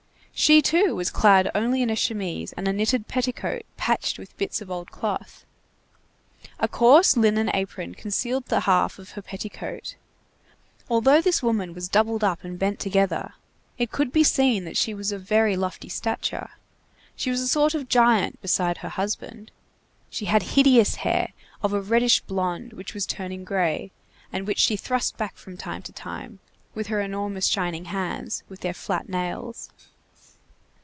[0.33, 4.59] She, too, was clad only in a chemise and a knitted petticoat patched with bits
[4.59, 5.45] of old cloth.
[6.59, 9.97] A coarse linen apron concealed the half of her petticoat.
[10.89, 13.35] Although this woman was doubled up and bent together,
[13.77, 16.49] it could be seen that she was of very lofty stature.
[17.15, 19.51] She was a sort of giant, beside her husband.
[20.09, 23.91] She had hideous hair, of a reddish blond which was turning gray,
[24.33, 26.39] and which she thrust back from time to time,
[26.73, 29.69] with her enormous shining hands, with their flat nails.